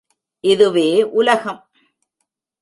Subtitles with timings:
[0.43, 1.03] இதுவே
[1.03, 1.61] உலகம்!...